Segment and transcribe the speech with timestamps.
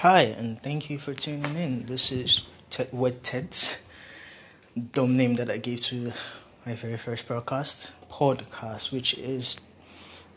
[0.00, 1.86] Hi, and thank you for tuning in.
[1.86, 3.56] This is Ted with Ted,
[4.92, 6.12] dumb name that I gave to
[6.66, 9.58] my very first broadcast podcast, which is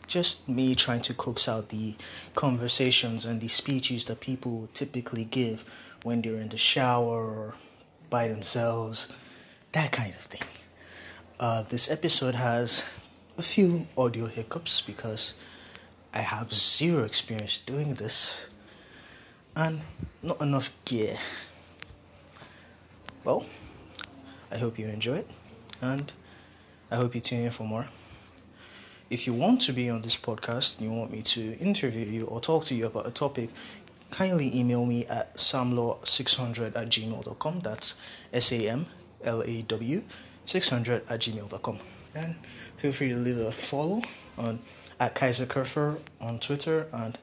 [0.06, 1.94] just me trying to coax out the
[2.34, 5.68] conversations and the speeches that people typically give
[6.04, 7.56] when they're in the shower or
[8.08, 9.12] by themselves,
[9.72, 10.48] that kind of thing.
[11.38, 12.90] Uh, this episode has
[13.36, 15.34] a few audio hiccups because
[16.14, 18.46] I have zero experience doing this
[19.56, 19.80] and
[20.22, 21.16] not enough gear.
[23.24, 23.44] Well,
[24.50, 25.30] I hope you enjoy it
[25.80, 26.12] and
[26.90, 27.88] I hope you tune in for more.
[29.08, 32.40] If you want to be on this podcast you want me to interview you or
[32.40, 33.50] talk to you about a topic,
[34.10, 37.60] kindly email me at samlaw600 at gmail.com.
[37.60, 38.00] That's
[38.32, 38.86] S A M
[39.24, 40.04] L A W
[40.44, 41.78] 600 at gmail.com.
[42.14, 44.02] And feel free to leave a follow
[44.36, 44.60] on
[44.98, 47.18] at Kaiser Kerfer on Twitter and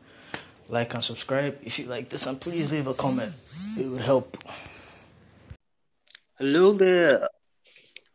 [0.69, 1.57] like and subscribe.
[1.63, 3.33] If you like this and please leave a comment.
[3.77, 4.37] It would help.
[6.37, 7.27] Hello there.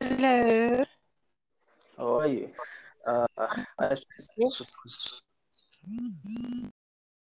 [0.00, 0.84] Hello.
[1.96, 2.50] how are you?
[3.06, 3.26] Uh
[3.78, 5.20] i suppose,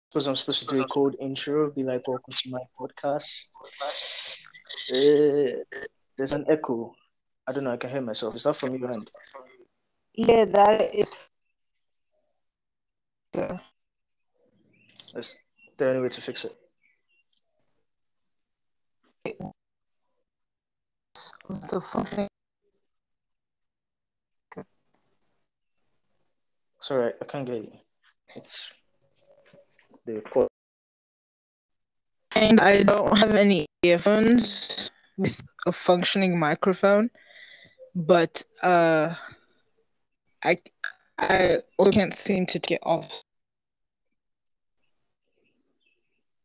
[0.09, 3.50] suppose i'm supposed to do a cold intro be like welcome to my podcast.
[4.91, 5.63] Uh,
[6.17, 6.94] there's an echo.
[7.47, 8.35] I don't know i can hear myself.
[8.35, 9.09] Is that from your end?
[10.13, 11.16] Yeah, that is.
[13.33, 13.59] Yeah.
[15.15, 15.37] Is
[15.77, 16.55] there any way to fix it
[21.69, 22.27] The fucking.
[26.79, 27.71] sorry i can't get you
[28.35, 28.73] it's
[30.05, 30.47] the call
[32.35, 37.09] And I don't have any earphones with a functioning microphone,
[37.93, 39.13] but uh,
[40.43, 40.57] I
[41.19, 43.21] I also can't seem to get off.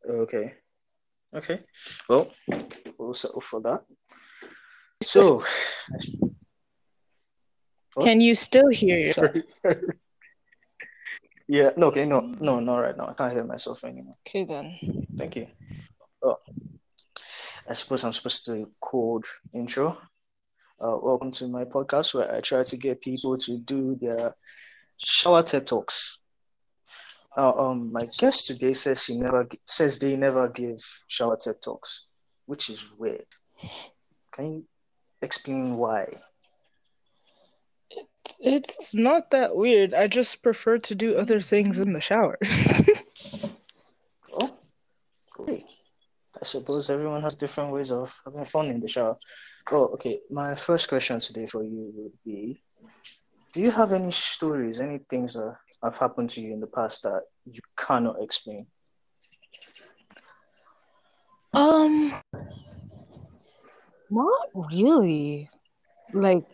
[0.07, 0.53] Okay.
[1.35, 1.59] Okay.
[2.07, 2.31] Well,
[2.97, 3.83] we'll settle for that.
[5.03, 5.43] So,
[7.93, 8.05] What?
[8.05, 9.35] Can you still hear yourself?
[11.47, 13.07] yeah, no, okay, no, no, not right now.
[13.07, 14.17] I can't hear myself anymore.
[14.27, 14.77] Okay then.
[15.17, 15.47] Thank you.
[16.21, 16.37] Oh,
[17.67, 19.97] I suppose I'm supposed to do a cold intro.
[20.79, 24.35] Uh, welcome to my podcast where I try to get people to do their
[24.97, 26.19] shower TED talks.
[27.37, 32.07] Um, my guest today says he never says they never give shower TED talks,
[32.47, 33.27] which is weird.
[34.31, 34.65] Can you
[35.21, 36.07] explain why?
[38.39, 39.93] It's not that weird.
[39.93, 42.39] I just prefer to do other things in the shower.
[44.33, 44.51] Oh,
[45.39, 45.63] okay.
[46.41, 49.17] I suppose everyone has different ways of having fun in the shower.
[49.71, 50.21] Oh, okay.
[50.31, 52.61] My first question today for you would be
[53.57, 57.01] Do you have any stories, any things that have happened to you in the past
[57.01, 58.67] that you cannot explain?
[61.55, 62.13] Um,
[64.11, 65.49] not really.
[66.13, 66.45] Like,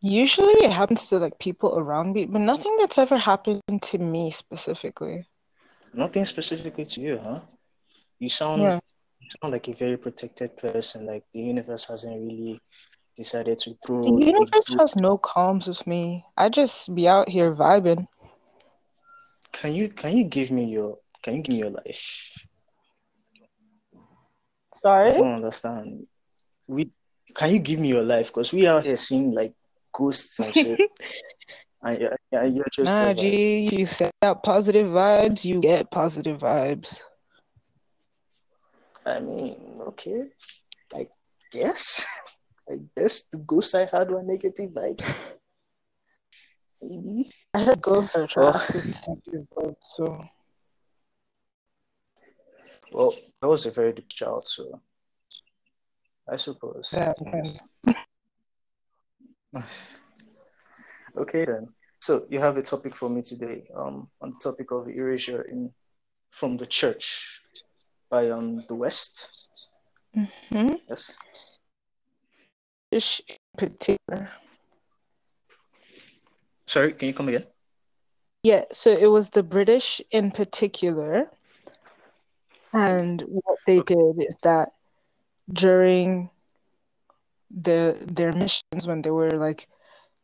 [0.00, 4.30] usually it happens to like people around me, but nothing that's ever happened to me
[4.30, 5.28] specifically.
[5.92, 7.40] Nothing specifically to you, huh?
[8.18, 8.80] You sound, Yeah.
[9.20, 11.04] you sound like a very protected person.
[11.04, 12.58] Like the universe hasn't really
[13.16, 16.24] decided to throw The universe has no calms with me.
[16.36, 18.06] I just be out here vibing.
[19.52, 22.46] Can you can you give me your can you give me your life?
[24.74, 26.06] Sorry, I don't understand.
[26.66, 26.90] We
[27.34, 28.28] can you give me your life?
[28.28, 29.54] Because we out here seeing like
[29.92, 30.80] ghosts and shit.
[31.82, 36.38] and you're, yeah, you're just Nah, G, you set out positive vibes, you get positive
[36.38, 37.00] vibes.
[39.06, 40.28] I mean, okay,
[40.94, 41.08] I
[41.50, 42.04] guess.
[42.68, 45.04] I guess the ghosts I had were negative vibes.
[46.82, 47.30] Maybe.
[47.54, 50.24] I heard ghosts are attracted to negative vibes, so
[52.92, 54.80] Well, I was a very deep child, so
[56.28, 56.90] I suppose.
[56.90, 57.70] that depends.
[61.18, 61.68] Okay then.
[61.98, 65.72] So you have a topic for me today, um, on the topic of erasure in
[66.30, 67.40] from the church
[68.10, 69.70] by um the West.
[70.14, 70.74] Hmm?
[70.88, 71.16] Yes.
[72.96, 74.30] In particular.
[76.66, 77.44] Sorry, can you come again?
[78.42, 81.30] Yeah, so it was the British in particular.
[82.72, 84.68] And what they did is that
[85.52, 86.30] during
[87.50, 89.68] the their missions when they were like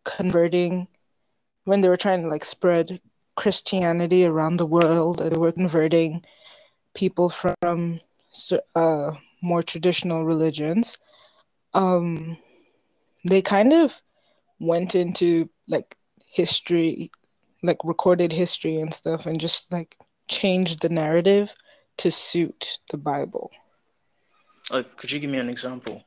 [0.04, 0.88] converting
[1.64, 3.00] when they were trying to like spread
[3.36, 6.24] Christianity around the world, they were converting
[6.94, 8.00] people from
[8.74, 10.98] uh more traditional religions.
[11.74, 12.36] Um
[13.28, 14.00] they kind of
[14.60, 15.96] went into like
[16.34, 17.10] history
[17.62, 19.96] like recorded history and stuff and just like
[20.28, 21.54] changed the narrative
[21.98, 23.50] to suit the Bible.
[24.70, 26.04] Uh, could you give me an example?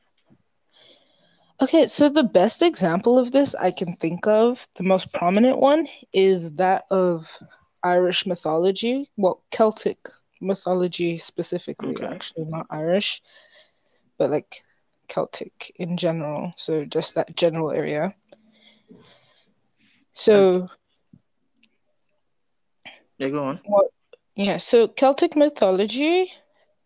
[1.60, 5.86] Okay, so the best example of this I can think of, the most prominent one,
[6.12, 7.38] is that of
[7.82, 9.10] Irish mythology.
[9.16, 9.98] Well, Celtic
[10.40, 12.06] mythology specifically, Okay.
[12.06, 13.22] actually, not Irish,
[14.18, 14.62] but like
[15.08, 16.52] Celtic in general.
[16.56, 18.14] So just that general area.
[20.14, 20.68] So, um,
[23.18, 23.60] Yeah, go on.
[24.36, 26.32] yeah, so Celtic mythology,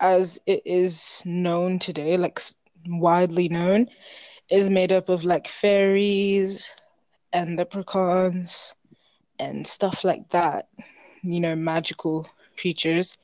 [0.00, 2.40] as it is known today, like
[2.87, 3.88] widely known,
[4.50, 6.70] is made up of like fairies
[7.32, 8.75] and leprechauns
[9.38, 10.69] and stuff like that,
[11.23, 12.26] you know, magical
[12.58, 13.14] creatures.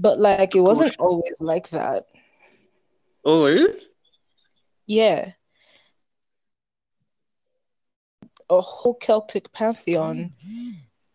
[0.00, 2.06] But like it wasn't always like that.
[3.24, 3.89] Oh, really?
[4.90, 5.30] Yeah.
[8.50, 10.32] A whole Celtic pantheon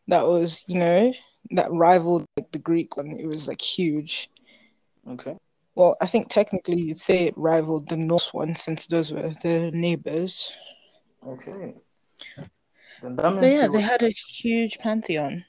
[0.07, 1.13] that was, you know,
[1.51, 3.19] that rivaled like the Greek one.
[3.19, 4.29] It was like huge.
[5.05, 5.35] Okay.
[5.75, 9.71] Well, I think technically you'd say it rivaled the Norse one since those were the
[9.71, 10.49] neighbors.
[11.27, 11.75] Okay.
[13.01, 15.43] But yeah, they had a huge pantheon.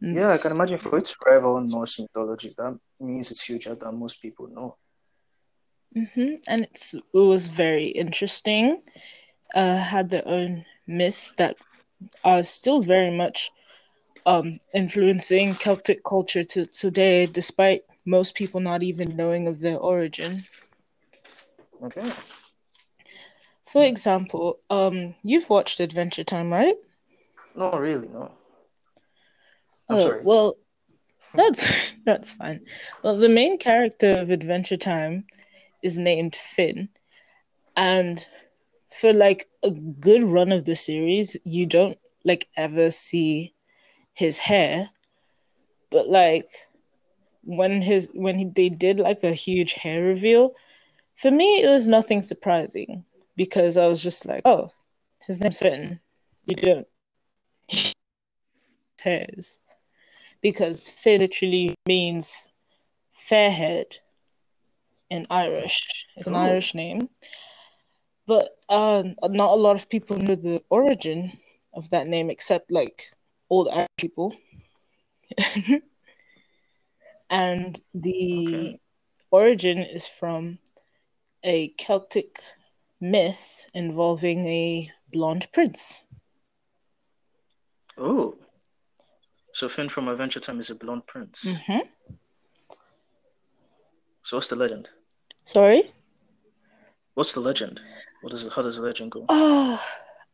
[0.00, 3.98] Yeah, I can imagine for it to rival Norse mythology, that means it's huger than
[3.98, 4.76] most people know.
[5.94, 8.82] Hmm And it's, it was very interesting.
[9.54, 11.56] Uh, had their own myths that
[12.24, 13.52] are still very much
[14.26, 20.42] um, influencing Celtic culture to today, despite most people not even knowing of their origin.
[21.82, 22.10] Okay.
[23.66, 26.76] For example, um, you've watched Adventure Time, right?
[27.54, 28.30] No, really, no.
[29.88, 30.22] I'm Oh, sorry.
[30.24, 30.56] well,
[31.34, 32.60] that's that's fine.
[33.02, 35.26] Well, the main character of Adventure Time
[35.84, 36.88] is named Finn,
[37.76, 38.26] and
[39.00, 43.54] for like a good run of the series, you don't like ever see
[44.14, 44.90] his hair,
[45.90, 46.48] but like
[47.44, 50.54] when his when he, they did like a huge hair reveal,
[51.16, 53.04] for me it was nothing surprising
[53.36, 54.70] because I was just like, oh,
[55.26, 56.00] his name's Finn.
[56.46, 56.86] You don't
[59.04, 59.58] hairs.
[60.40, 62.50] Because Finn literally means
[63.12, 63.98] fair head
[65.10, 66.06] in Irish.
[66.16, 66.34] It's an.
[66.34, 67.08] Irish name.
[68.26, 71.38] But um, not a lot of people know the origin
[71.74, 73.10] of that name except like
[73.50, 74.34] old Irish people.
[77.30, 78.80] and the Okay.
[79.30, 80.58] origin is from
[81.44, 82.40] a Celtic
[83.00, 86.04] myth involving a blonde prince.
[87.98, 88.38] Oh.
[89.52, 91.44] So Finn from Adventure Time is a blonde prince.
[91.66, 91.78] hmm
[94.24, 94.88] So what's the legend?
[95.44, 95.92] Sorry?
[97.12, 97.80] What's the legend?
[98.22, 99.26] What is how does the legend go?
[99.28, 99.80] Oh,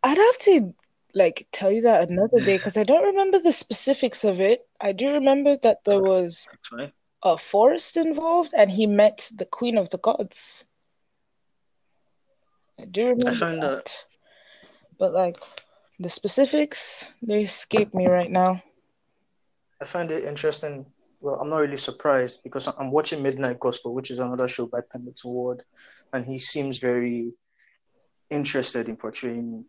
[0.05, 0.73] I'd have to
[1.13, 4.67] like tell you that another day because I don't remember the specifics of it.
[4.81, 6.93] I do remember that there was That's
[7.25, 10.65] a forest involved and he met the Queen of the Gods.
[12.79, 13.85] I do remember I find that.
[13.87, 13.95] that-
[14.99, 15.37] But like
[15.99, 18.63] the specifics, they escape me right now.
[19.83, 20.87] I find it interesting.
[21.21, 24.81] Well, I'm not really surprised because I'm watching Midnight Gospel, which is another show by
[24.81, 25.63] Pendleton Ward,
[26.13, 27.33] and he seems very
[28.31, 29.67] interested in portraying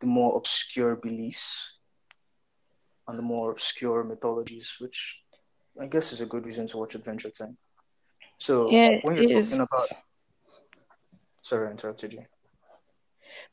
[0.00, 1.78] the more obscure beliefs
[3.06, 5.22] and the more obscure mythologies, which
[5.80, 7.58] I guess is a good reason to watch Adventure Time.
[8.38, 9.88] So Yeah, when you're talking about,
[11.42, 12.24] sorry, I interrupted you.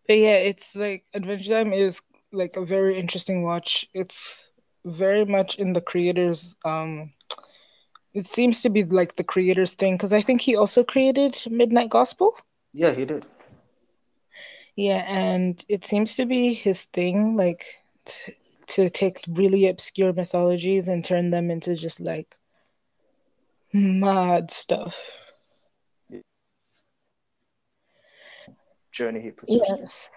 [0.07, 3.88] But yeah, it's like Adventure Time is like a very interesting watch.
[3.93, 4.49] It's
[4.86, 7.12] very much in the creator's um
[8.13, 11.89] it seems to be like the creator's thing because I think he also created Midnight
[11.89, 12.36] Gospel.
[12.74, 13.25] Yeah, he did.
[14.75, 17.65] Yeah, and it seems to be his thing, like
[18.05, 18.33] t
[18.67, 22.38] to take really obscure mythologies and turn them into just like
[23.74, 24.95] mad stuff.
[28.91, 29.55] Journey he puts.
[29.55, 30.09] Yes.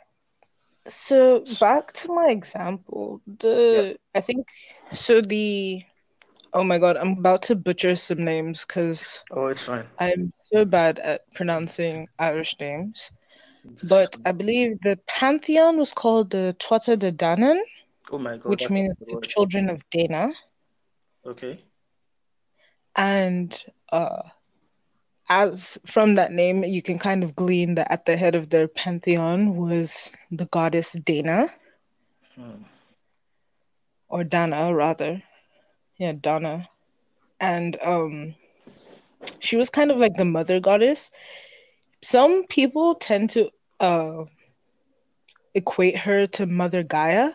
[0.87, 4.49] So back to my example, the I think
[4.93, 5.83] so the
[6.53, 9.87] oh my God, I'm about to butcher some names because Oh, it's fine.
[9.99, 13.11] I'm so bad at pronouncing Irish names.
[13.89, 17.61] But I believe the pantheon was called the Tuatha De Danann,
[18.11, 19.25] oh my god, which means the the word.
[19.25, 20.33] children of Dana.
[21.25, 21.61] Okay.
[22.97, 24.23] And uh,
[25.33, 28.69] as from that name, you can kind of glean that at the head of their
[28.69, 31.49] pantheon was the goddess Dana,
[32.35, 32.65] Hmm.
[34.09, 35.23] or Dana rather.
[35.99, 36.69] Yeah, Dana.
[37.41, 38.35] And um,
[39.41, 41.11] she was kind of like the mother goddess.
[42.03, 44.25] Some people tend to uh,
[45.55, 47.31] equate her to Mother Gaia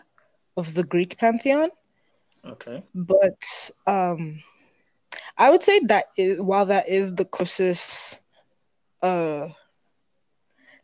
[0.56, 1.70] of the Greek pantheon.
[2.44, 2.82] Okay.
[2.94, 4.40] But um,
[5.38, 8.20] I would say that is while that is the closest,
[9.02, 9.48] uh,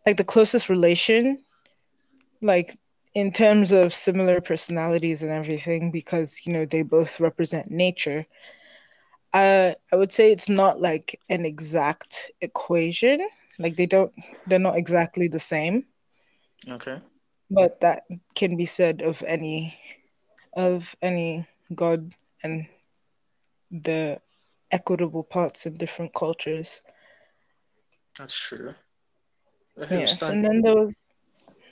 [0.06, 1.38] like the closest relation,
[2.42, 2.76] like
[3.14, 8.26] in terms of similar personalities and everything, because you know they both represent nature.
[9.34, 13.20] I I would say it's not like an exact equation.
[13.58, 14.12] Like they don't,
[14.46, 15.86] they're not exactly the same.
[16.70, 17.00] Okay.
[17.50, 19.78] But that can be said of any,
[20.54, 22.66] of any god and
[23.70, 24.20] the
[24.74, 26.82] equitable parts in different cultures.
[28.18, 28.74] That's true.
[29.90, 30.94] Yes, and then there was.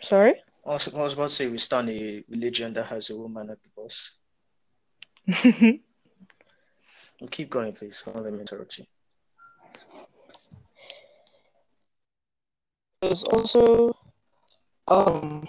[0.00, 0.34] Sorry.
[0.64, 3.50] I was, I was about to say we stand a religion that has a woman
[3.50, 4.12] at the boss.
[7.20, 8.02] we'll keep going, please.
[8.04, 8.84] Don't let me interrupt you.
[13.00, 13.92] There's also,
[14.86, 15.48] um,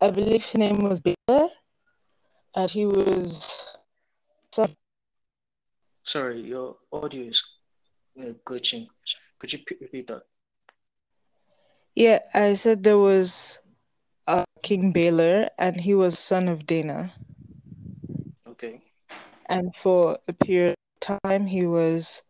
[0.00, 1.48] I believe his name was Balor,
[2.54, 3.73] and he was.
[6.04, 7.42] Sorry, your audio is
[8.44, 8.86] glitching.
[9.38, 10.22] Could you repeat that?
[11.94, 13.58] Yeah, I said there was
[14.26, 17.12] uh, King Balor, and he was son of Dana.
[18.46, 18.82] Okay.
[19.46, 22.22] And for a period of time, he was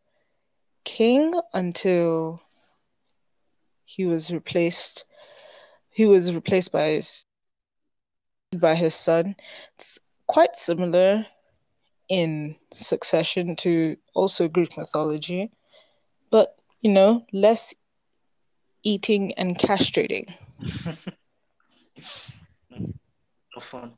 [0.84, 2.40] king until
[3.84, 5.04] he was replaced.
[5.90, 7.24] He was replaced by his
[8.56, 9.34] by his son.
[9.76, 11.26] It's quite similar
[12.08, 15.50] in succession to also Greek mythology,
[16.30, 17.74] but you know, less
[18.82, 20.32] eating and castrating.
[22.70, 23.92] no fun.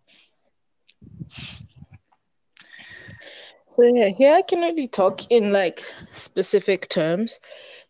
[3.77, 5.83] So yeah, here I can only talk in like
[6.13, 7.41] specific terms,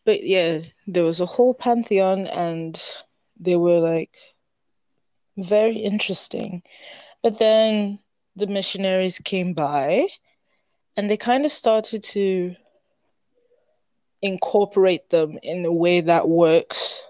[0.04, 2.82] but yeah, there was a whole pantheon, and
[3.38, 4.16] they were like
[5.36, 6.62] very interesting.
[7.22, 8.00] But then
[8.36, 10.08] the missionaries came by,
[10.96, 12.54] and they kind of started to
[14.22, 17.02] incorporate them in a way that works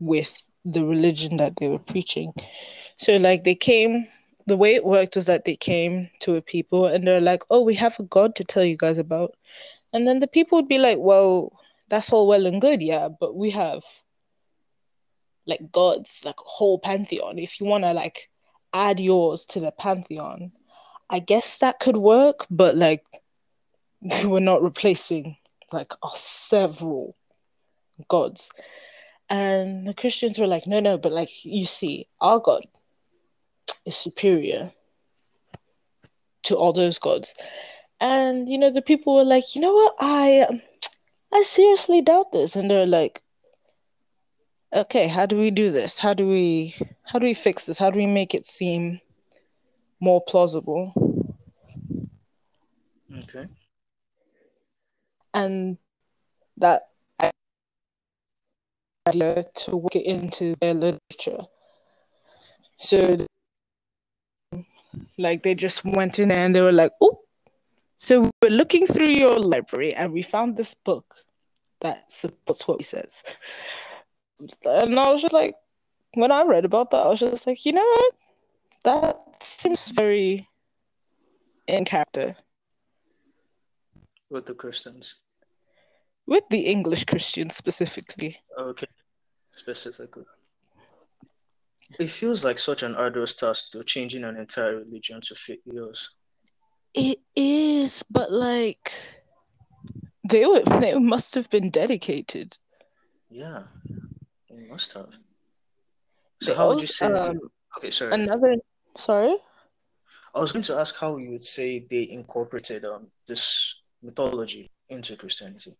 [0.00, 2.32] with the religion that they were preaching.
[2.96, 4.06] So, like, they came,
[4.46, 7.62] the way it worked was that they came to a people and they're like, oh,
[7.62, 9.34] we have a God to tell you guys about.
[9.92, 11.52] And then the people would be like, well,
[11.88, 13.84] that's all well and good, yeah, but we have
[15.46, 17.38] like gods, like a whole pantheon.
[17.38, 18.30] If you want to like
[18.72, 20.52] add yours to the pantheon,
[21.14, 23.04] I guess that could work, but like,
[24.24, 25.36] we're not replacing
[25.70, 27.14] like oh, several
[28.08, 28.50] gods.
[29.30, 32.66] And the Christians were like, no, no, but like you see, our God
[33.86, 34.72] is superior
[36.42, 37.32] to all those gods.
[38.00, 40.62] And you know, the people were like, you know what, I um,
[41.32, 42.56] I seriously doubt this.
[42.56, 43.22] And they're like,
[44.72, 46.00] okay, how do we do this?
[46.00, 47.78] How do we how do we fix this?
[47.78, 49.00] How do we make it seem
[50.00, 50.92] more plausible?
[53.22, 53.48] Okay
[55.34, 55.76] and
[56.56, 56.82] that
[59.54, 61.44] to work it into their literature.
[62.78, 63.26] So,
[65.18, 67.20] like, they just went in there and they were like, "Oh,
[67.96, 71.14] so we're looking through your library and we found this book
[71.80, 73.24] that supports what he says."
[74.64, 75.54] And I was just like,
[76.14, 78.14] when I read about that, I was just like, you know what?
[78.84, 80.48] That seems very
[81.66, 82.36] in character.
[84.34, 85.14] With the Christians
[86.26, 88.38] with the English Christians specifically.
[88.58, 88.86] Okay,
[89.50, 90.24] specifically.
[91.98, 96.10] It feels like such an arduous task to changing an entire religion to fit yours.
[96.94, 98.92] It is, but like
[100.28, 102.56] they were, they must have been dedicated.
[103.30, 103.64] Yeah,
[104.50, 105.14] they must have.
[106.40, 107.06] So they how also, would you say?
[107.06, 107.38] Um,
[107.78, 108.14] okay, sorry.
[108.14, 108.56] Another,
[108.96, 109.36] sorry.
[110.34, 115.16] I was going to ask how you would say they incorporated um this mythology into
[115.16, 115.76] Christianity.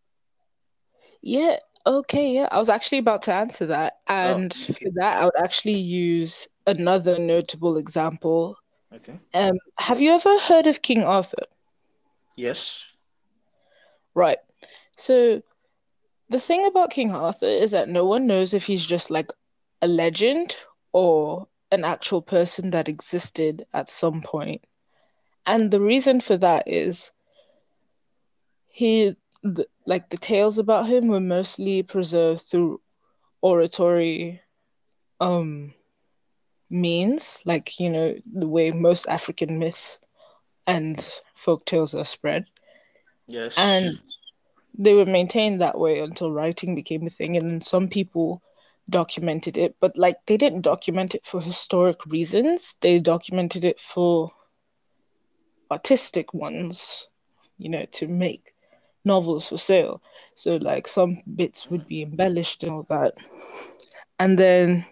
[1.23, 2.49] Yeah, okay, yeah.
[2.51, 3.95] I was actually about to answer that.
[4.09, 4.85] Oh, and oh, okay.
[4.85, 8.57] for that, I would actually use another notable example.
[8.93, 9.19] Okay.
[9.35, 11.45] Um, have you ever heard of King Arthur?
[12.37, 12.93] Yes.
[14.15, 14.39] Right.
[14.97, 15.43] So
[16.29, 19.31] the thing about King Arthur is that no one knows if he's just like
[19.83, 20.57] a legend
[20.93, 24.63] or an actual person that existed at some point.
[25.47, 27.13] And the reason for that is
[28.75, 29.15] he
[29.45, 32.81] the, like the tales about him were mostly preserved through
[33.41, 34.41] oratory
[35.21, 35.73] um
[36.71, 40.01] means like you know the way most african myths
[40.67, 42.47] and folk tales are spread.
[43.29, 43.57] Yes.
[43.59, 43.97] And
[44.77, 48.43] they were maintained that way until writing became a thing and then some people
[48.91, 52.75] documented it but like they didn't document it for historic reasons.
[52.81, 54.33] They documented it for
[55.71, 57.07] artistic ones,
[57.57, 58.54] you know, to make
[59.05, 60.03] novels for sale.
[60.35, 63.15] So like some bits would be embellished and all that.
[64.19, 64.87] And then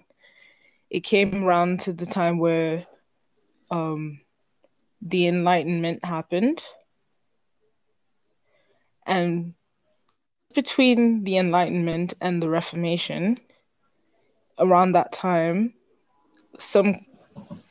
[0.91, 2.87] it came around to the time where
[3.71, 4.21] um,
[5.01, 6.63] the Enlightenment happened.
[9.07, 9.55] And
[10.55, 13.39] between the Enlightenment and the Reformation,
[14.59, 15.75] around that time,
[16.59, 17.07] some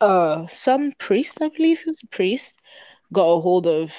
[0.02, 2.62] uh some priest, I believe he was a priest,
[3.14, 3.94] got a hold of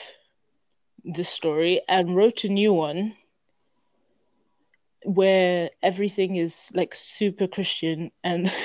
[1.04, 3.14] the story and wrote a new one
[5.04, 8.50] where everything is like super Christian and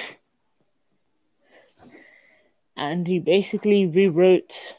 [2.78, 4.76] and he basically rewrote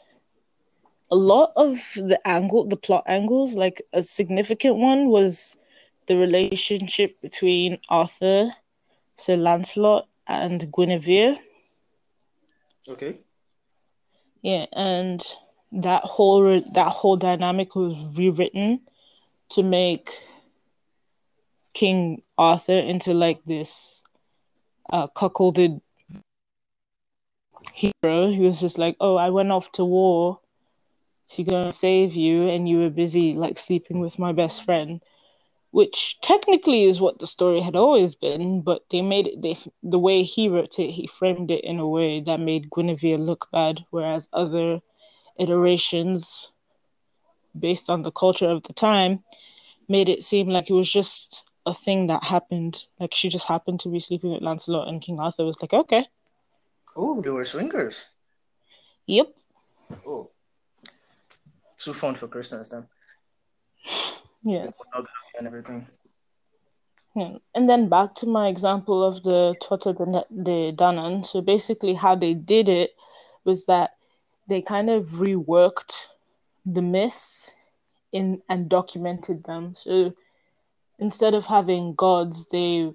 [1.11, 5.55] a lot of the angle the plot angles like a significant one was
[6.07, 8.51] the relationship between Arthur,
[9.15, 11.37] Sir Lancelot and Guinevere.
[12.87, 13.23] Okay.
[14.41, 15.23] Yeah, and
[15.71, 18.81] that whole that whole dynamic was rewritten
[19.49, 20.11] to make
[21.73, 24.01] King Arthur into like this
[24.91, 25.81] uh, cuckolded
[27.73, 28.31] hero.
[28.31, 30.39] He was just like, "Oh, I went off to war
[31.29, 35.01] to go and save you, and you were busy like sleeping with my best friend."
[35.71, 39.99] Which technically is what the story had always been, but they made it they the
[39.99, 43.85] way he wrote it, he framed it in a way that made Guinevere look bad,
[43.91, 44.81] whereas other
[45.39, 46.51] iterations
[47.57, 49.23] based on the culture of the time
[49.87, 52.85] made it seem like it was just a thing that happened.
[52.99, 56.05] Like she just happened to be sleeping with Lancelot, and King Arthur was like, okay.
[56.95, 58.09] Oh, they were swingers.
[59.07, 59.33] Yep.
[60.05, 60.29] Oh.
[61.77, 62.87] Too fun for Christmas then.
[64.43, 64.77] Yes.
[65.37, 65.87] And everything.
[67.15, 67.37] Yeah.
[67.55, 71.25] And then back to my example of the Tuatha de, de Danann.
[71.25, 72.91] So basically, how they did it
[73.45, 73.91] was that
[74.49, 75.93] they kind of reworked
[76.65, 77.53] the myths
[78.11, 79.75] in and documented them.
[79.75, 80.11] So
[80.97, 82.91] instead of having gods, they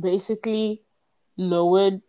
[0.00, 0.82] basically
[1.36, 2.02] lowered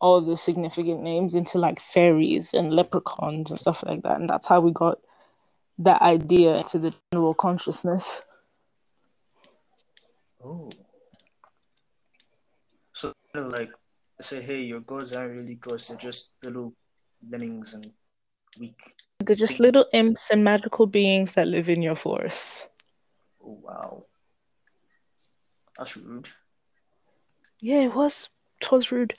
[0.00, 4.20] all the significant names into like fairies and leprechauns and stuff like that.
[4.20, 4.98] And that's how we got
[5.78, 8.22] that idea into the general consciousness.
[10.44, 10.70] Oh.
[12.92, 13.70] So kind of like
[14.20, 16.74] say, hey, your gods aren't really gods, they're just little
[17.28, 17.90] lemmings and
[18.58, 18.80] weak.
[19.20, 22.68] They're just little imps and magical beings that live in your forest.
[23.44, 24.04] Oh wow.
[25.76, 26.28] That's rude.
[27.60, 28.28] Yeah, it was.
[28.60, 29.14] It was rude.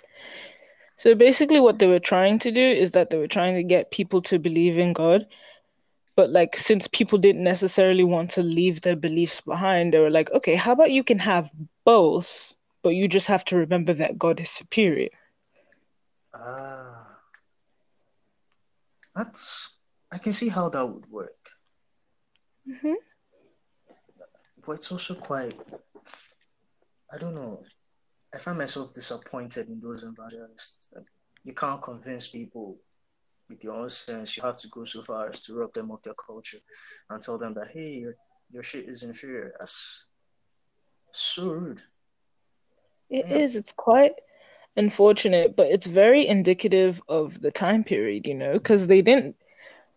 [0.97, 3.91] So basically, what they were trying to do is that they were trying to get
[3.91, 5.25] people to believe in God.
[6.15, 10.29] But like, since people didn't necessarily want to leave their beliefs behind, they were like,
[10.31, 11.49] okay, how about you can have
[11.85, 15.09] both, but you just have to remember that God is superior.
[16.33, 17.08] Ah.
[19.15, 19.77] That's.
[20.11, 21.49] I can see how that would work.
[22.67, 22.93] Mm-hmm.
[24.65, 25.55] But it's also quite
[27.11, 27.61] I don't know.
[28.33, 30.93] I find myself disappointed in those environments.
[31.43, 32.77] You can't convince people
[33.49, 34.37] with your own sense.
[34.37, 36.59] You have to go so far as to rob them of their culture
[37.09, 38.15] and tell them that hey, your,
[38.51, 39.53] your shit is inferior.
[39.57, 40.09] That's
[41.11, 41.81] so rude.
[43.09, 43.55] It is.
[43.55, 44.13] It's quite
[44.75, 49.35] unfortunate, but it's very indicative of the time period, you know, because they didn't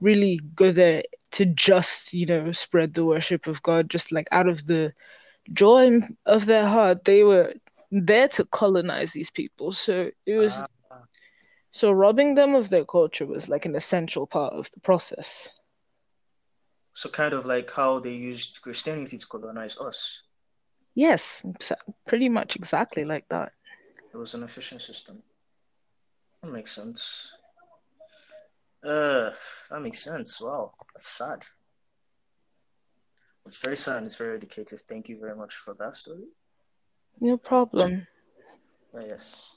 [0.01, 4.49] really go there to just, you know, spread the worship of God, just like out
[4.49, 4.93] of the
[5.53, 7.55] joy of their heart, they were
[7.91, 9.73] there to colonize these people.
[9.73, 10.67] So it was uh,
[11.71, 15.49] so robbing them of their culture was like an essential part of the process.
[16.95, 20.23] So kind of like how they used Christianity to colonize us.
[20.95, 21.43] Yes,
[22.07, 23.53] pretty much exactly like that.
[24.13, 25.23] It was an efficient system.
[26.43, 27.37] That makes sense.
[28.85, 29.31] Uh,
[29.71, 30.41] that makes sense.
[30.41, 31.45] Wow, that's sad.
[33.47, 34.81] It's very sad and it's very educative.
[34.89, 36.25] Thank you very much for that story.
[37.21, 38.07] No problem.
[38.95, 39.57] Uh, yes.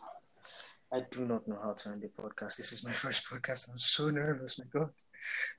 [0.91, 2.57] I do not know how to end the podcast.
[2.57, 3.71] This is my first podcast.
[3.71, 4.89] I'm so nervous, my God.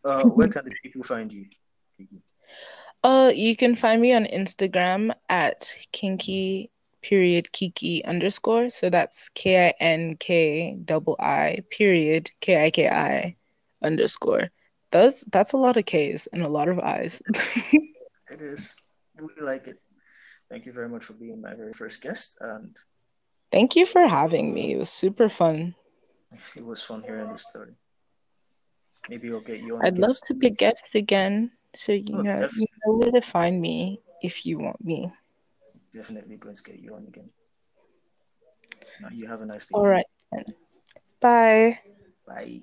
[0.04, 1.46] Uh, where can the people find you,
[1.98, 2.22] Kiki?
[3.02, 6.70] Uh, you can find me on Instagram at kinky
[7.06, 8.70] period kiki underscore.
[8.70, 13.36] So that's K I N K double I period K I K I
[13.82, 14.50] underscore.
[14.90, 17.22] That's that's a lot of K's and a lot of I's.
[18.28, 18.74] It is.
[19.14, 19.78] We like it.
[20.50, 22.38] Thank you very much for being my very first guest.
[22.40, 22.76] And
[23.52, 24.72] thank you for having me.
[24.72, 25.76] It was super fun.
[26.56, 27.74] It was fun hearing the story.
[29.08, 29.86] Maybe I'll get you on.
[29.86, 31.52] I'd love to be guests again.
[31.74, 35.12] So you oh, know you know where to find me if you want me.
[35.92, 37.30] Definitely going to get you on again.
[39.00, 39.74] Now you have a nice day.
[39.74, 40.06] All right.
[41.20, 41.80] Bye.
[42.26, 42.62] Bye.